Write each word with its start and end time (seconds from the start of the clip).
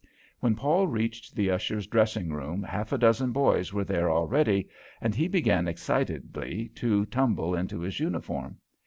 When 0.39 0.55
Paul 0.55 0.87
reached 0.87 1.35
the 1.35 1.51
ushers' 1.51 1.85
dressing 1.85 2.33
room 2.33 2.63
half 2.63 2.91
a 2.91 2.97
dozen 2.97 3.31
boys 3.31 3.71
were 3.71 3.83
there 3.83 4.09
already, 4.09 4.67
and 4.99 5.13
he 5.13 5.27
began 5.27 5.67
excitedly 5.67 6.71
to 6.73 7.05
tumble 7.05 7.53
into 7.53 7.81
his 7.81 7.99
uniform. 7.99 8.57